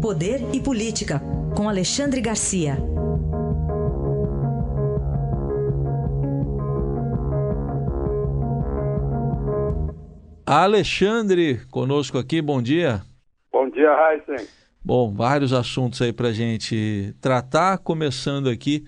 [0.00, 1.20] Poder e Política,
[1.56, 2.76] com Alexandre Garcia.
[10.46, 13.02] Alexandre, conosco aqui, bom dia.
[13.52, 14.46] Bom dia, Heisen.
[14.84, 18.84] Bom, vários assuntos aí para gente tratar, começando aqui,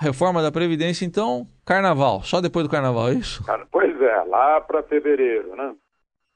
[0.00, 3.44] reforma da Previdência, então, carnaval, só depois do carnaval, é isso?
[3.70, 5.74] Pois é, lá para fevereiro, né?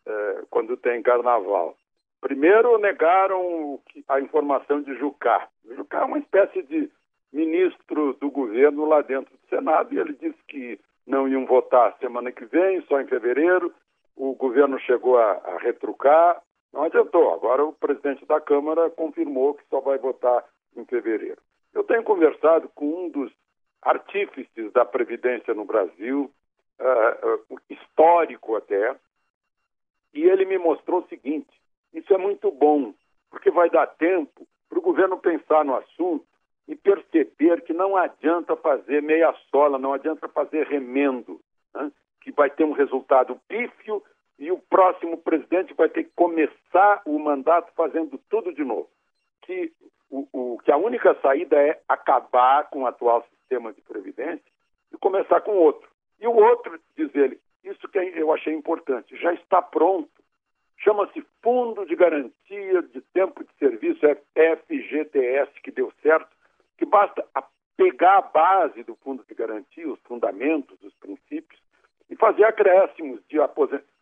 [0.06, 1.74] É, quando tem carnaval.
[2.22, 5.48] Primeiro negaram a informação de Jucá.
[5.68, 6.88] Jucá é uma espécie de
[7.32, 12.30] ministro do governo lá dentro do Senado e ele disse que não iam votar semana
[12.30, 13.74] que vem, só em fevereiro.
[14.14, 16.40] O governo chegou a, a retrucar,
[16.72, 17.34] não adiantou.
[17.34, 20.44] Agora o presidente da Câmara confirmou que só vai votar
[20.76, 21.42] em fevereiro.
[21.74, 23.32] Eu tenho conversado com um dos
[23.82, 26.30] artífices da Previdência no Brasil,
[26.78, 28.94] uh, uh, histórico até,
[30.14, 31.50] e ele me mostrou o seguinte:
[31.92, 32.94] isso é muito bom,
[33.30, 36.24] porque vai dar tempo para o governo pensar no assunto
[36.66, 41.40] e perceber que não adianta fazer meia sola, não adianta fazer remendo,
[41.74, 41.90] né?
[42.20, 44.02] que vai ter um resultado pífio
[44.38, 48.88] e o próximo presidente vai ter que começar o mandato fazendo tudo de novo.
[49.42, 49.72] Que,
[50.08, 54.50] o, o, que a única saída é acabar com o atual sistema de previdência
[54.92, 55.88] e começar com outro.
[56.20, 60.21] E o outro, diz ele, isso que eu achei importante, já está pronto
[60.78, 66.28] chama-se Fundo de Garantia de Tempo de Serviço, é FGTS, que deu certo,
[66.76, 67.24] que basta
[67.76, 71.60] pegar a base do Fundo de Garantia, os fundamentos, os princípios,
[72.10, 73.38] e fazer acréscimos de,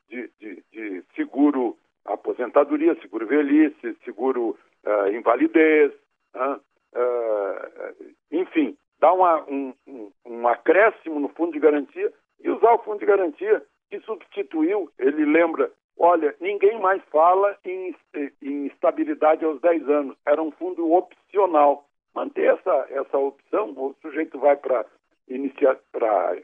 [0.08, 5.92] de, de, de seguro aposentadoria, seguro velhice, seguro uh, invalidez,
[6.34, 6.60] uh,
[6.94, 12.78] uh, enfim, dar uma, um, um, um acréscimo no Fundo de Garantia e usar o
[12.78, 15.70] Fundo de Garantia que substituiu, ele lembra
[16.02, 17.94] Olha, ninguém mais fala em,
[18.42, 20.16] em estabilidade aos 10 anos.
[20.26, 21.86] Era um fundo opcional.
[22.14, 24.86] Manter essa, essa opção, o sujeito vai para
[25.28, 25.78] inicia,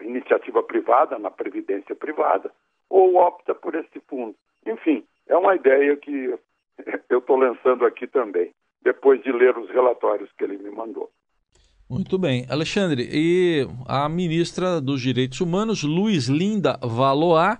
[0.03, 2.53] iniciativa privada, na previdência privada,
[2.91, 4.37] ou opta por esse fundo.
[4.67, 6.39] Enfim, é uma ideia que
[7.09, 8.51] eu estou lançando aqui também,
[8.83, 11.11] depois de ler os relatórios que ele me mandou.
[11.89, 12.45] Muito bem.
[12.51, 17.59] Alexandre, e a ministra dos Direitos Humanos, Luiz Linda Valois,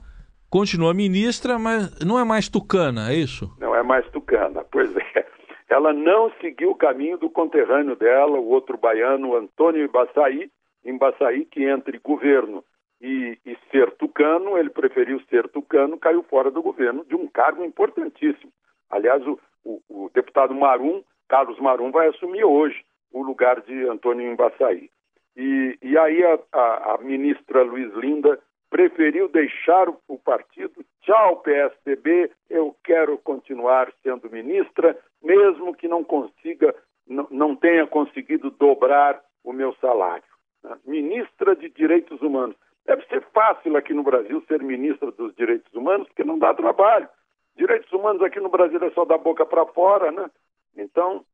[0.51, 3.51] continua ministra, mas não é mais tucana, é isso?
[3.61, 5.27] Não é mais tucana, pois é.
[5.69, 10.51] Ela não seguiu o caminho do conterrâneo dela, o outro baiano, Antônio Ibaçaí,
[10.85, 12.65] Embaçaí, que entre governo
[13.01, 17.65] e, e ser tucano, ele preferiu ser tucano, caiu fora do governo de um cargo
[17.65, 18.53] importantíssimo.
[18.89, 24.31] Aliás, o, o, o deputado Marum, Carlos Marum, vai assumir hoje o lugar de Antônio
[24.31, 24.89] Embaçaí.
[25.37, 28.39] E, e aí a, a, a ministra Luiz Linda
[28.77, 30.85] preferiu deixar o partido.
[31.01, 36.75] Tchau, PSDB, eu quero continuar sendo ministra, mesmo que não consiga,
[37.09, 40.29] não, tenha conseguido dobrar o meu salário.
[40.63, 40.77] Né?
[40.85, 42.55] Ministra de Direitos Humanos.
[42.85, 47.09] Deve ser fácil aqui no Brasil ser ministra dos Direitos Humanos, porque não dá trabalho.
[47.57, 50.31] Direitos humanos aqui no Brasil é só da boca para fora, né?
[50.77, 51.25] Então,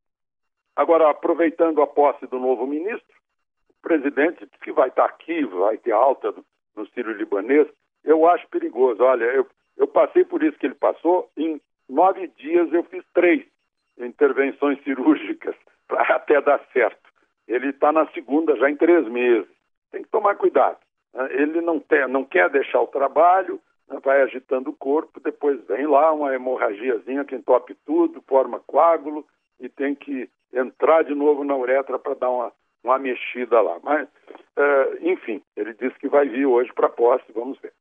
[0.76, 3.16] agora aproveitando a posse do novo ministro,
[3.68, 6.44] o presidente disse que vai estar aqui, vai ter alta do,
[6.76, 7.68] no sírio-libanês,
[8.04, 9.02] eu acho perigoso.
[9.02, 9.46] Olha, eu,
[9.76, 13.44] eu passei por isso que ele passou, em nove dias eu fiz três
[13.98, 15.54] intervenções cirúrgicas
[15.86, 17.10] para até dar certo.
[17.46, 19.50] Ele está na segunda já em três meses.
[19.90, 20.78] Tem que tomar cuidado.
[21.12, 21.28] Né?
[21.32, 23.98] Ele não, tem, não quer deixar o trabalho, né?
[24.02, 29.26] vai agitando o corpo, depois vem lá uma hemorragiazinha que entope tudo, forma coágulo
[29.60, 33.78] e tem que entrar de novo na uretra para dar uma, uma mexida lá.
[33.82, 34.08] Mas,
[34.56, 37.72] uh, enfim, ele disse que vai vir hoje para posse, vamos ver.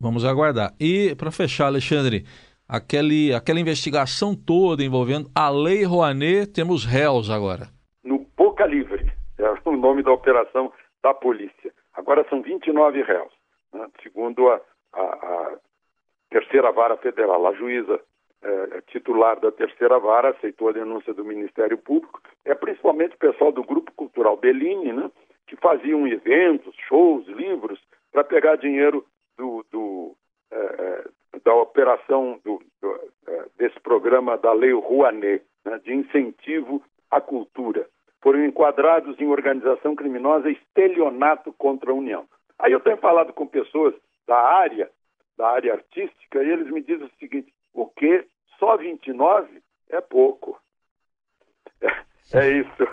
[0.00, 0.72] Vamos aguardar.
[0.80, 2.24] E, para fechar, Alexandre,
[2.68, 7.68] aquele, aquela investigação toda envolvendo a Lei Rouanet, temos réus agora.
[8.04, 10.72] No Boca Livre, é o nome da operação
[11.02, 11.72] da polícia.
[11.94, 13.32] Agora são 29 réus,
[13.72, 13.86] né?
[14.02, 14.60] segundo a,
[14.92, 15.58] a, a
[16.30, 17.44] terceira vara federal.
[17.46, 18.00] A juíza
[18.42, 22.20] é, titular da terceira vara aceitou a denúncia do Ministério Público.
[22.44, 25.10] É principalmente o pessoal do Grupo Cultural Bellini, né,
[25.46, 27.80] que faziam eventos, shows, livros,
[28.12, 29.04] para pegar dinheiro
[29.36, 30.16] do, do
[30.50, 31.04] é, é,
[31.44, 37.86] da operação do, do, é, desse programa da Lei Rouanet, né, de incentivo à cultura.
[38.22, 42.26] Foram enquadrados em organização criminosa estelionato contra a União.
[42.58, 43.94] Aí eu tenho falado com pessoas
[44.26, 44.90] da área,
[45.36, 48.24] da área artística, e eles me dizem o seguinte: o que
[48.58, 50.58] só 29 é pouco.
[51.80, 51.88] É,
[52.34, 52.88] é isso.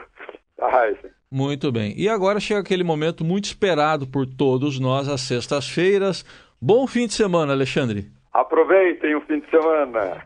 [1.31, 1.93] Muito bem.
[1.97, 6.23] E agora chega aquele momento muito esperado por todos nós, às sextas-feiras.
[6.61, 8.05] Bom fim de semana, Alexandre.
[8.31, 10.23] Aproveitem o fim de semana.